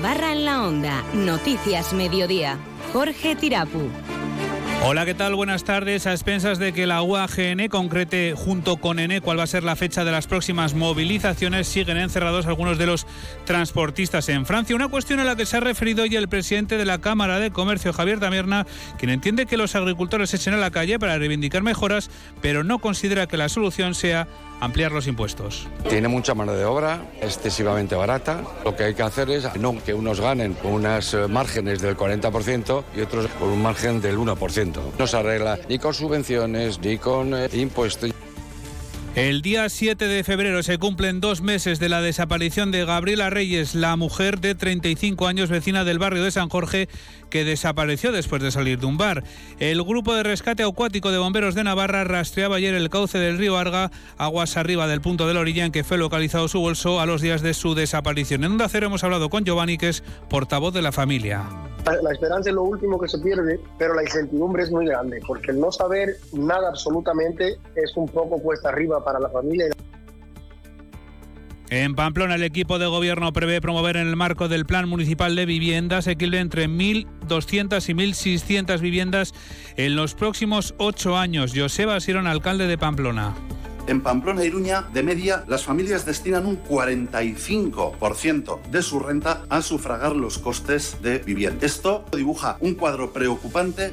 [0.00, 1.04] Navarra en la Onda.
[1.12, 2.56] Noticias Mediodía.
[2.90, 3.90] Jorge Tirapu.
[4.82, 5.34] Hola, ¿qué tal?
[5.34, 6.06] Buenas tardes.
[6.06, 9.76] A expensas de que la UAGN concrete junto con ENE cuál va a ser la
[9.76, 13.06] fecha de las próximas movilizaciones, siguen encerrados algunos de los
[13.44, 14.74] transportistas en Francia.
[14.74, 17.50] Una cuestión a la que se ha referido hoy el presidente de la Cámara de
[17.50, 22.10] Comercio, Javier Tamierna, quien entiende que los agricultores echen a la calle para reivindicar mejoras,
[22.40, 24.28] pero no considera que la solución sea
[24.60, 25.66] ampliar los impuestos.
[25.88, 28.42] Tiene mucha mano de obra, excesivamente barata.
[28.64, 31.96] Lo que hay que hacer es no que unos ganen con unas eh, márgenes del
[31.96, 34.78] 40% y otros con un margen del 1%.
[34.98, 38.10] No se arregla ni con subvenciones ni con eh, impuestos.
[39.16, 43.74] El día 7 de febrero se cumplen dos meses de la desaparición de Gabriela Reyes,
[43.74, 46.88] la mujer de 35 años vecina del barrio de San Jorge
[47.28, 49.24] que desapareció después de salir de un bar.
[49.58, 53.58] El grupo de rescate acuático de bomberos de Navarra rastreaba ayer el cauce del río
[53.58, 57.06] Arga, aguas arriba del punto de la orilla en que fue localizado su bolso a
[57.06, 58.44] los días de su desaparición.
[58.44, 61.69] En Onda Cero hemos hablado con Giovanni, que es portavoz de la familia.
[62.02, 65.52] La esperanza es lo último que se pierde, pero la incertidumbre es muy grande, porque
[65.52, 69.66] no saber nada absolutamente es un poco cuesta arriba para la familia.
[71.70, 75.46] En Pamplona, el equipo de gobierno prevé promover en el marco del Plan Municipal de
[75.46, 79.32] Viviendas equilibrio entre 1.200 y 1.600 viviendas
[79.76, 81.52] en los próximos ocho años.
[81.54, 83.36] Joseba Sirón, alcalde de Pamplona.
[83.90, 89.62] En Pamplona y Iruña, de media, las familias destinan un 45% de su renta a
[89.62, 91.66] sufragar los costes de vivienda.
[91.66, 93.92] Esto dibuja un cuadro preocupante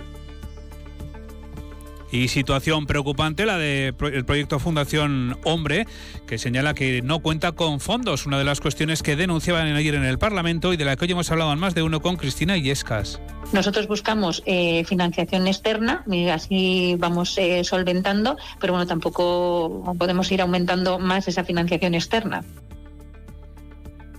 [2.18, 5.86] y situación preocupante la del proyecto Fundación Hombre,
[6.26, 10.04] que señala que no cuenta con fondos, una de las cuestiones que denunciaban ayer en
[10.04, 13.22] el Parlamento y de la que hoy hemos hablado más de uno con Cristina Illescas.
[13.54, 21.00] Nosotros buscamos eh, financiación externa, así vamos eh, solventando, pero bueno, tampoco podemos ir aumentando
[21.00, 22.44] más esa financiación externa.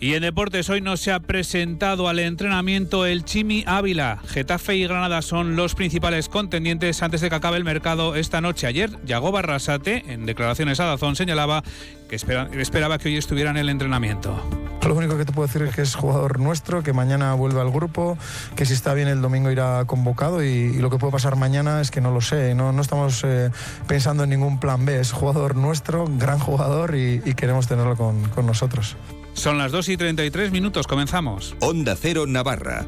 [0.01, 4.23] Y en deportes hoy no se ha presentado al entrenamiento el Chimi Ávila.
[4.29, 8.69] Getafe y Granada son los principales contendientes antes de que acabe el mercado esta noche.
[8.69, 11.65] Ayer, Yago Barrasate, en declaraciones a Dazón, señalaba
[12.09, 14.41] que esperaba que hoy estuviera en el entrenamiento.
[14.87, 17.71] Lo único que te puedo decir es que es jugador nuestro, que mañana vuelve al
[17.73, 18.17] grupo,
[18.55, 21.91] que si está bien el domingo irá convocado y, lo que puede pasar mañana es
[21.91, 22.55] que no lo sé.
[22.55, 23.51] No, estamos eh,
[23.89, 25.01] pensando en ningún plan B.
[25.01, 28.97] Es jugador nuestro, gran jugador y, queremos tenerlo con nosotros.
[29.39, 31.55] Son las 2 y 33 minutos, comenzamos.
[31.61, 32.87] Onda Cero Navarra.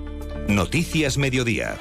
[0.49, 1.79] Noticias Mediodía.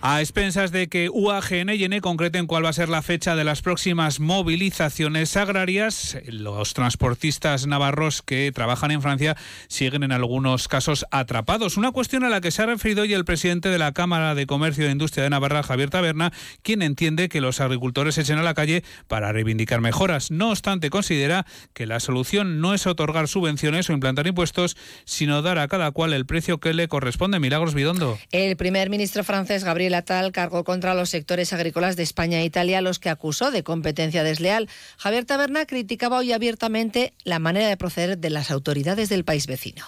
[0.00, 3.42] A expensas de que UAGN y ENE concreten cuál va a ser la fecha de
[3.42, 9.36] las próximas movilizaciones agrarias, los transportistas navarros que trabajan en Francia
[9.66, 11.76] siguen en algunos casos atrapados.
[11.76, 14.46] Una cuestión a la que se ha referido hoy el presidente de la Cámara de
[14.46, 16.32] Comercio e Industria de Navarra, Javier Taberna,
[16.62, 20.30] quien entiende que los agricultores se echen a la calle para reivindicar mejoras.
[20.30, 21.44] No obstante, considera
[21.74, 26.12] que la solución no es otorgar subvenciones o implantar impuestos, sino dar a cada cual
[26.12, 27.40] el precio que le corresponde.
[27.40, 28.16] Milagros Bidondo.
[28.30, 32.44] El primer ministro francés, Gabriel la tal cargó contra los sectores agrícolas de España e
[32.44, 34.68] Italia, los que acusó de competencia desleal.
[34.96, 39.84] Javier Taberna criticaba hoy abiertamente la manera de proceder de las autoridades del país vecino.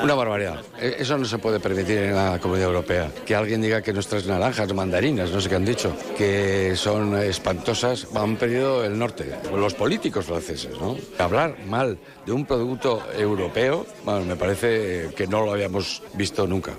[0.00, 0.64] Una barbaridad.
[0.80, 3.10] E, eso no se puede permitir en la Comunidad Europea.
[3.26, 8.06] Que alguien diga que nuestras naranjas, mandarinas, no sé qué han dicho, que son espantosas,
[8.14, 9.34] han perdido el norte.
[9.54, 10.96] Los políticos franceses, ¿no?
[11.18, 16.72] Hablar mal de un producto europeo, bueno, me parece que no lo habíamos visto nunca.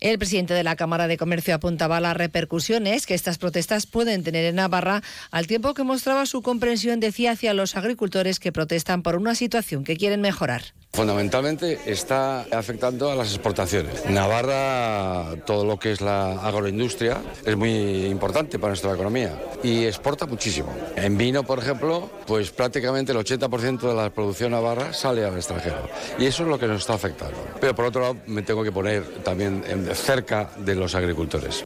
[0.00, 4.44] El presidente de la Cámara de Comercio apuntaba las repercusiones que estas protestas pueden tener
[4.44, 9.16] en Navarra, al tiempo que mostraba su comprensión, decía, hacia los agricultores que protestan por
[9.16, 10.62] una situación que quieren mejorar.
[10.92, 14.08] Fundamentalmente está afectando a las exportaciones.
[14.08, 20.26] Navarra, todo lo que es la agroindustria, es muy importante para nuestra economía y exporta
[20.26, 20.74] muchísimo.
[20.96, 25.88] En vino, por ejemplo, pues prácticamente el 80% de la producción navarra sale al extranjero
[26.18, 27.36] y eso es lo que nos está afectando.
[27.60, 29.62] Pero por otro lado, me tengo que poner también
[29.94, 31.64] cerca de los agricultores.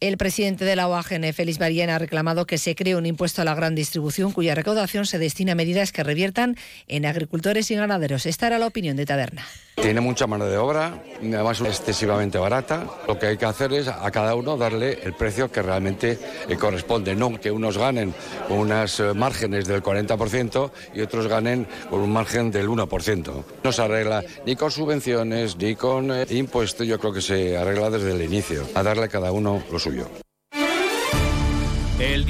[0.00, 3.44] El presidente de la OAGN, Félix Barien, ha reclamado que se cree un impuesto a
[3.44, 6.56] la gran distribución cuya recaudación se destina a medidas que reviertan
[6.88, 8.26] en agricultores y ganaderos.
[8.26, 9.46] Esta era la opinión de Taberna.
[9.74, 12.86] Tiene mucha mano de obra, además es excesivamente barata.
[13.06, 16.18] Lo que hay que hacer es a cada uno darle el precio que realmente
[16.48, 18.14] le corresponde, no que unos ganen
[18.48, 23.44] con unas eh, márgenes del 40% y otros ganen con un margen del 1%.
[23.62, 27.90] No se arregla ni con subvenciones ni con eh, impuestos, yo creo que se arregla
[27.90, 30.23] desde el inicio, a darle a cada uno lo suyo.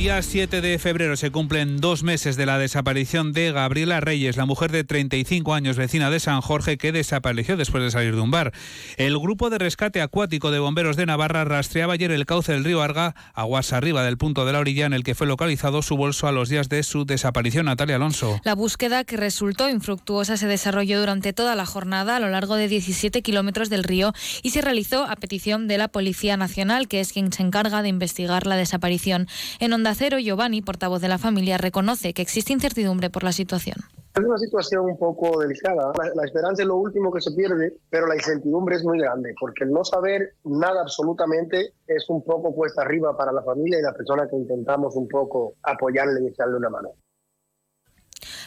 [0.04, 4.44] Día 7 de febrero se cumplen dos meses de la desaparición de Gabriela Reyes, la
[4.44, 8.30] mujer de 35 años vecina de San Jorge que desapareció después de salir de un
[8.30, 8.52] bar.
[8.98, 12.82] El grupo de rescate acuático de bomberos de Navarra rastreaba ayer el cauce del río
[12.82, 16.28] Arga, aguas arriba del punto de la orilla en el que fue localizado su bolso
[16.28, 17.64] a los días de su desaparición.
[17.64, 18.42] Natalia Alonso.
[18.44, 22.68] La búsqueda que resultó infructuosa se desarrolló durante toda la jornada a lo largo de
[22.68, 24.12] 17 kilómetros del río
[24.42, 27.88] y se realizó a petición de la Policía Nacional, que es quien se encarga de
[27.88, 29.28] investigar la desaparición.
[29.60, 33.76] En Onda Giovanni, portavoz de la familia, reconoce que existe incertidumbre por la situación.
[34.14, 35.92] Es una situación un poco delicada.
[36.14, 39.64] La, esperanza es lo último que se pierde, pero la incertidumbre es muy grande, porque
[39.64, 43.92] el no saber nada absolutamente es un poco cuesta arriba para la familia y la
[43.92, 46.90] persona que intentamos un poco apoyarle y echarle una mano.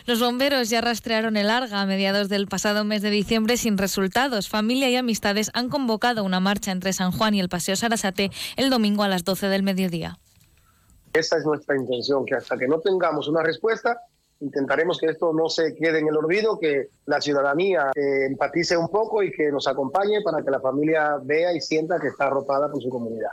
[0.05, 4.47] Los bomberos ya rastrearon el Arga a mediados del pasado mes de diciembre sin resultados.
[4.47, 8.69] Familia y amistades han convocado una marcha entre San Juan y el Paseo Sarasate el
[8.69, 10.17] domingo a las 12 del mediodía.
[11.17, 13.99] Esa es nuestra intención, que hasta que no tengamos una respuesta,
[14.39, 18.87] intentaremos que esto no se quede en el olvido, que la ciudadanía eh, empatice un
[18.89, 22.69] poco y que nos acompañe para que la familia vea y sienta que está arropada
[22.71, 23.31] por su comunidad.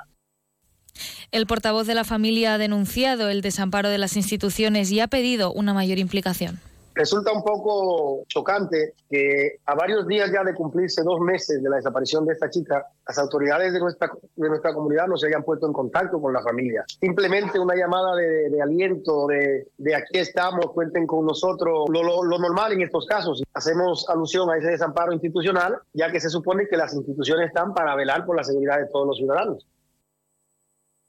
[1.31, 5.53] El portavoz de la familia ha denunciado el desamparo de las instituciones y ha pedido
[5.53, 6.61] una mayor implicación.
[6.94, 11.76] Resulta un poco chocante que a varios días ya de cumplirse dos meses de la
[11.76, 15.67] desaparición de esta chica, las autoridades de nuestra, de nuestra comunidad no se hayan puesto
[15.67, 16.85] en contacto con la familia.
[17.00, 22.73] Simplemente una llamada de, aliento, de, de, aquí estamos, cuenten con nosotros, lo, lo normal
[22.73, 23.43] en estos casos.
[23.52, 27.97] Hacemos alusión a ese desamparo institucional, ya que se supone que las instituciones están para
[27.97, 29.67] velar por la seguridad de todos los ciudadanos.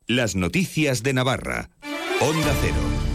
[0.08, 1.70] Las noticias de Navarra.
[2.22, 3.15] Onda Cero.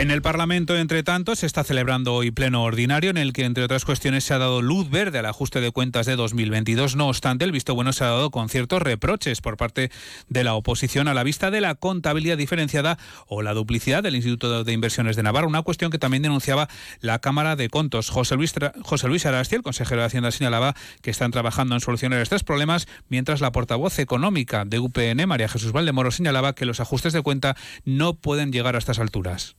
[0.00, 3.64] En el Parlamento, entre tanto, se está celebrando hoy pleno ordinario en el que, entre
[3.64, 6.96] otras cuestiones, se ha dado luz verde al ajuste de cuentas de 2022.
[6.96, 9.90] No obstante, el visto bueno se ha dado con ciertos reproches por parte
[10.30, 14.64] de la oposición a la vista de la contabilidad diferenciada o la duplicidad del Instituto
[14.64, 16.70] de Inversiones de Navarra, una cuestión que también denunciaba
[17.02, 18.08] la Cámara de Contos.
[18.08, 22.22] José Luis, José Luis Arasti, el consejero de Hacienda, señalaba que están trabajando en solucionar
[22.22, 27.12] estos problemas, mientras la portavoz económica de UPN, María Jesús Valdemoro, señalaba que los ajustes
[27.12, 27.54] de cuenta
[27.84, 29.56] no pueden llegar a estas alturas.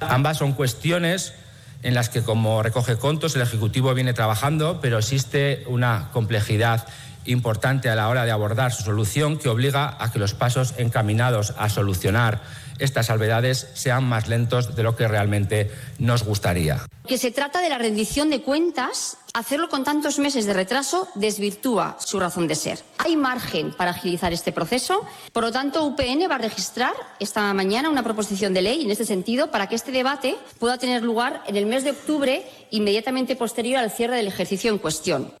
[0.00, 1.34] Ambas son cuestiones
[1.82, 6.86] en las que, como recoge Contos, el Ejecutivo viene trabajando, pero existe una complejidad
[7.26, 11.54] importante a la hora de abordar su solución que obliga a que los pasos encaminados
[11.58, 12.40] a solucionar
[12.80, 16.80] estas salvedades sean más lentos de lo que realmente nos gustaría.
[17.06, 21.96] Que se trata de la rendición de cuentas, hacerlo con tantos meses de retraso desvirtúa
[21.98, 22.80] su razón de ser.
[22.98, 27.90] Hay margen para agilizar este proceso, por lo tanto UPN va a registrar esta mañana
[27.90, 31.56] una proposición de ley en este sentido para que este debate pueda tener lugar en
[31.56, 35.39] el mes de octubre inmediatamente posterior al cierre del ejercicio en cuestión.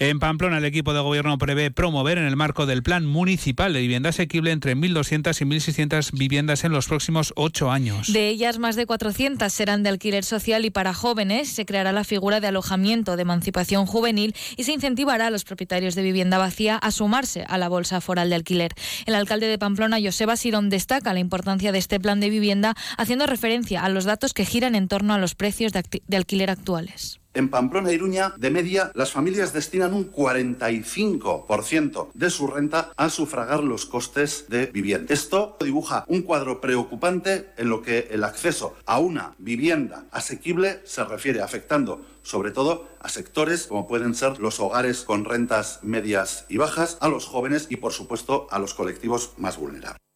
[0.00, 3.80] En Pamplona, el equipo de gobierno prevé promover en el marco del Plan Municipal de
[3.80, 8.12] Vivienda Asequible entre 1.200 y 1.600 viviendas en los próximos ocho años.
[8.12, 12.04] De ellas, más de 400 serán de alquiler social y para jóvenes se creará la
[12.04, 16.76] figura de alojamiento de emancipación juvenil y se incentivará a los propietarios de vivienda vacía
[16.76, 18.74] a sumarse a la bolsa foral de alquiler.
[19.04, 23.26] El alcalde de Pamplona, Joseba Sirón, destaca la importancia de este plan de vivienda, haciendo
[23.26, 27.18] referencia a los datos que giran en torno a los precios de alquiler actuales.
[27.34, 33.62] En Pamplona Iruña, de media, las familias destinan un 45% de su renta a sufragar
[33.62, 35.12] los costes de vivienda.
[35.14, 41.04] Esto dibuja un cuadro preocupante en lo que el acceso a una vivienda asequible se
[41.04, 46.56] refiere, afectando sobre todo a sectores como pueden ser los hogares con rentas medias y
[46.56, 50.07] bajas, a los jóvenes y, por supuesto, a los colectivos más vulnerables.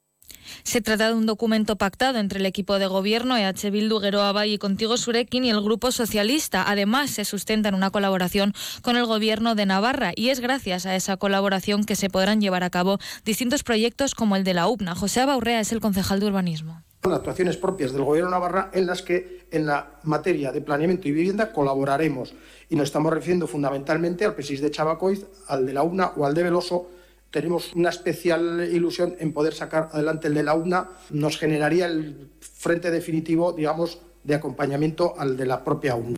[0.63, 4.59] Se trata de un documento pactado entre el equipo de gobierno EH Bildu, Geroa y
[4.59, 6.65] Contigo Surekin y el Grupo Socialista.
[6.67, 10.97] Además, se sustenta en una colaboración con el gobierno de Navarra y es gracias a
[10.97, 14.95] esa colaboración que se podrán llevar a cabo distintos proyectos como el de la UPNA.
[14.95, 16.83] José Abaurrea es el concejal de urbanismo.
[17.03, 21.09] Son actuaciones propias del Gobierno de Navarra en las que en la materia de planeamiento
[21.09, 22.33] y vivienda colaboraremos
[22.69, 26.35] y nos estamos refiriendo fundamentalmente al PESIS de Chabacoiz, al de la UNA o al
[26.35, 26.91] de Veloso
[27.33, 32.31] tenemos una especial ilusión en poder sacar adelante el de la UNA, nos generaría el
[32.41, 36.17] frente definitivo, digamos, de acompañamiento al de la propia UNA.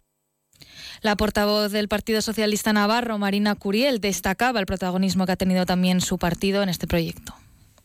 [1.01, 6.01] La portavoz del Partido Socialista Navarro, Marina Curiel, destacaba el protagonismo que ha tenido también
[6.01, 7.35] su partido en este proyecto.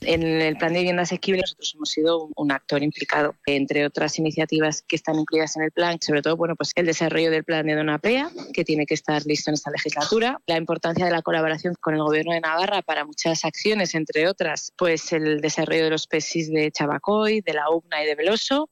[0.01, 4.81] En el plan de vivienda asequible nosotros hemos sido un actor implicado, entre otras iniciativas
[4.87, 7.75] que están incluidas en el plan, sobre todo bueno, pues el desarrollo del plan de
[7.75, 11.95] Donapea, que tiene que estar listo en esta legislatura, la importancia de la colaboración con
[11.95, 16.51] el Gobierno de Navarra para muchas acciones, entre otras, pues el desarrollo de los PESIS
[16.51, 18.69] de Chabacoy, de la UBNA y de Veloso,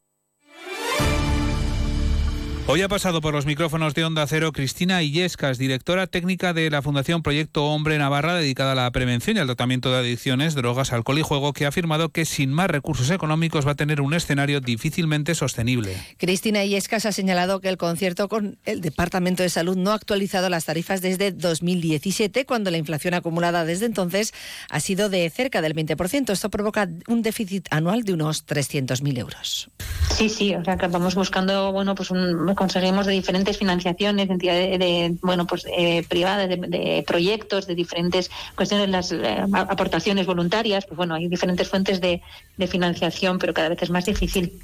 [2.69, 6.81] Hoy ha pasado por los micrófonos de Onda Cero Cristina Illescas, directora técnica de la
[6.81, 11.17] Fundación Proyecto Hombre Navarra, dedicada a la prevención y al tratamiento de adicciones, drogas, alcohol
[11.17, 14.59] y juego, que ha afirmado que sin más recursos económicos va a tener un escenario
[14.59, 15.95] difícilmente sostenible.
[16.17, 20.49] Cristina Illescas ha señalado que el concierto con el Departamento de Salud no ha actualizado
[20.49, 24.33] las tarifas desde 2017, cuando la inflación acumulada desde entonces
[24.69, 26.31] ha sido de cerca del 20%.
[26.31, 29.69] Esto provoca un déficit anual de unos 300.000 euros.
[30.17, 34.77] Sí, sí, o sea que vamos buscando, bueno, pues un conseguimos de diferentes financiaciones, entidades
[34.77, 40.97] de, bueno, pues eh, privadas, de, proyectos, de diferentes cuestiones, las eh, aportaciones voluntarias, pues
[40.97, 42.21] bueno, hay diferentes fuentes de,
[42.57, 44.59] de financiación, pero cada vez es más difícil.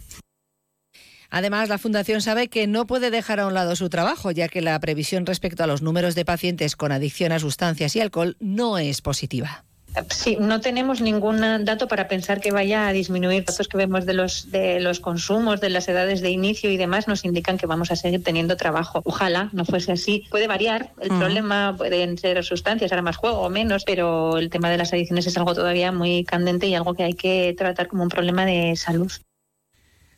[1.29, 4.61] Además, la Fundación sabe que no puede dejar a un lado su trabajo, ya que
[4.61, 8.77] la previsión respecto a los números de pacientes con adicción a sustancias y alcohol no
[8.77, 9.63] es positiva.
[10.09, 13.45] Sí, no tenemos ningún dato para pensar que vaya a disminuir.
[13.45, 17.07] Datos que vemos de los de los consumos, de las edades de inicio y demás
[17.07, 19.01] nos indican que vamos a seguir teniendo trabajo.
[19.05, 20.25] Ojalá no fuese así.
[20.29, 20.91] Puede variar.
[20.99, 24.93] El problema pueden ser sustancias, ahora más juego o menos, pero el tema de las
[24.93, 28.45] adicciones es algo todavía muy candente y algo que hay que tratar como un problema
[28.45, 29.11] de salud.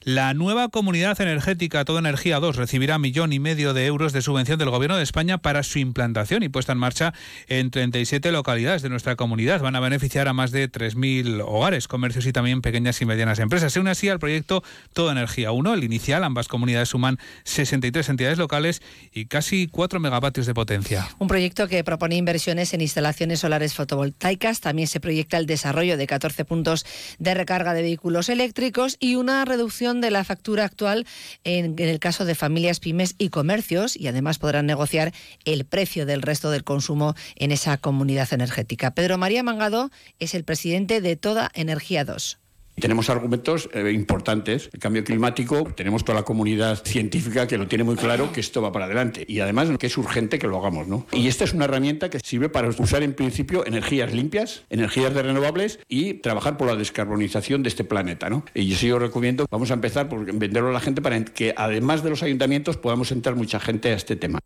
[0.05, 4.59] La nueva comunidad energética Toda Energía 2 recibirá millón y medio de euros de subvención
[4.59, 7.15] del Gobierno de España para su implantación y puesta en marcha
[7.47, 9.61] en 37 localidades de nuestra comunidad.
[9.61, 13.73] Van a beneficiar a más de 3.000 hogares, comercios y también pequeñas y medianas empresas.
[13.73, 16.23] Se une así al proyecto Toda Energía 1, el inicial.
[16.23, 21.07] Ambas comunidades suman 63 entidades locales y casi 4 megavatios de potencia.
[21.17, 24.61] Un proyecto que propone inversiones en instalaciones solares fotovoltaicas.
[24.61, 26.85] También se proyecta el desarrollo de 14 puntos
[27.17, 31.05] de recarga de vehículos eléctricos y una reducción de la factura actual
[31.43, 35.13] en, el caso de familias, pymes y comercios y además podrán negociar
[35.45, 38.93] el precio del resto del consumo en esa comunidad energética.
[38.93, 42.39] Pedro María Mangado es el presidente de Toda Energía 2.
[42.75, 44.69] Tenemos argumentos eh, importantes.
[44.73, 48.61] El cambio climático, tenemos toda la comunidad científica que lo tiene muy claro que esto
[48.61, 49.25] va para adelante.
[49.27, 50.87] Y además que es urgente que lo hagamos.
[50.87, 51.05] ¿no?
[51.13, 55.23] Y esta es una herramienta que sirve para usar en principio energías limpias, energías de
[55.23, 58.29] renovables y trabajar por la descarbonización de este planeta.
[58.29, 58.43] ¿no?
[58.53, 61.53] Y yo sí os recomiendo, vamos a empezar por venderlo a la gente para que
[61.55, 64.39] además de los ayuntamientos podamos entrar mucha gente a este tema.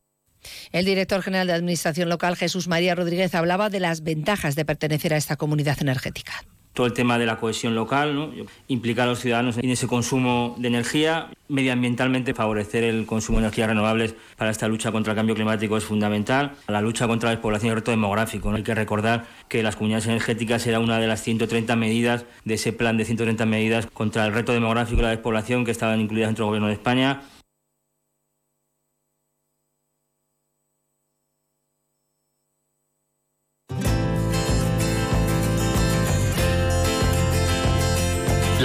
[0.71, 5.13] El director general de Administración Local, Jesús María Rodríguez, hablaba de las ventajas de pertenecer
[5.13, 8.31] a esta comunidad energética todo el tema de la cohesión local, ¿no?
[8.67, 13.67] implicar a los ciudadanos en ese consumo de energía, medioambientalmente favorecer el consumo de energías
[13.67, 16.53] renovables para esta lucha contra el cambio climático es fundamental.
[16.67, 18.49] La lucha contra la despoblación y el reto demográfico.
[18.49, 18.57] ¿no?
[18.57, 22.71] Hay que recordar que las comunidades energéticas era una de las 130 medidas de ese
[22.71, 26.45] plan de 130 medidas contra el reto demográfico y la despoblación que estaban incluidas dentro
[26.45, 27.21] del Gobierno de España.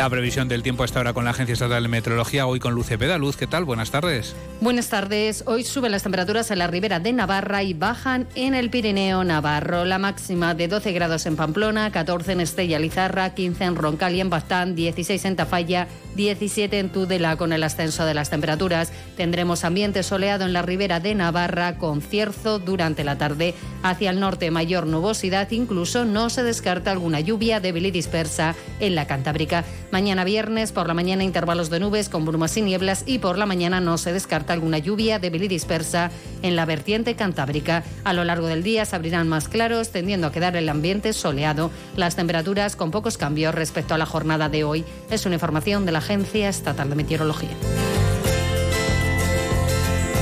[0.05, 2.89] La previsión del tiempo está ahora con la Agencia Estatal de Meteorología, hoy con Luz
[2.89, 3.17] Cepeda.
[3.17, 3.65] Luz, ¿qué tal?
[3.65, 4.37] Buenas tardes.
[4.61, 5.45] Buenas tardes.
[5.47, 9.87] Hoy suben las temperaturas en la ribera de Navarra y bajan en el Pirineo Navarro.
[9.87, 14.21] La máxima de 12 grados en Pamplona, 14 en Estella Lizarra, 15 en Roncal y
[14.21, 17.39] en Bastán, 16 en Tafalla, 17 en Tudela.
[17.39, 22.03] Con el ascenso de las temperaturas tendremos ambiente soleado en la ribera de Navarra con
[22.03, 23.55] cierzo durante la tarde.
[23.83, 28.95] Hacia el norte mayor nubosidad, incluso no se descarta alguna lluvia débil y dispersa en
[28.95, 29.65] la Cantábrica.
[29.95, 33.47] Mañana viernes por la mañana intervalos de nubes con brumas y nieblas y por la
[33.47, 36.11] mañana no se descarta alguna lluvia débil y dispersa
[36.43, 37.85] en la vertiente cantábrica.
[38.03, 41.71] A lo largo del día se abrirán más claros, tendiendo a quedar el ambiente soleado.
[41.95, 44.85] Las temperaturas con pocos cambios respecto a la jornada de hoy.
[45.11, 47.51] Es una información de la Agencia Estatal de Meteorología.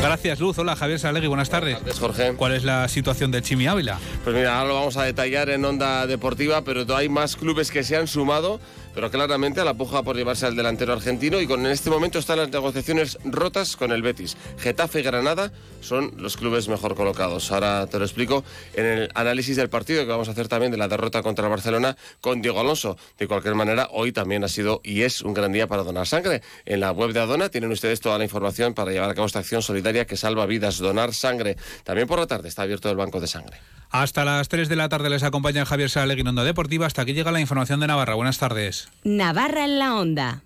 [0.02, 0.58] Gracias, Luz.
[0.58, 1.76] Hola, Javier Salegui, buenas tardes.
[1.76, 2.34] Buenas Jorge.
[2.34, 4.00] ¿Cuál es la situación de Chimi Ávila?
[4.24, 7.84] Pues mira, ahora lo vamos a detallar en Onda Deportiva, pero hay más clubes que
[7.84, 8.58] se han sumado
[8.94, 12.18] pero claramente a la puja por llevarse al delantero argentino y con en este momento
[12.18, 14.36] están las negociaciones rotas con el Betis.
[14.58, 17.50] Getafe y Granada son los clubes mejor colocados.
[17.52, 18.44] Ahora te lo explico
[18.74, 21.50] en el análisis del partido que vamos a hacer también de la derrota contra el
[21.50, 22.96] Barcelona con Diego Alonso.
[23.18, 26.42] De cualquier manera, hoy también ha sido y es un gran día para donar sangre.
[26.64, 29.38] En la web de Adona tienen ustedes toda la información para llevar a cabo esta
[29.38, 31.56] acción solidaria que salva vidas, donar sangre.
[31.84, 33.58] También por la tarde está abierto el banco de sangre.
[33.92, 36.86] Hasta las 3 de la tarde les acompaña Javier Salegui en Onda Deportiva.
[36.86, 38.14] Hasta aquí llega la información de Navarra.
[38.14, 38.88] Buenas tardes.
[39.04, 40.40] Navarra en la Onda.